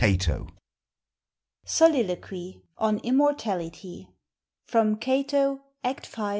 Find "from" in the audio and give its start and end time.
4.65-4.95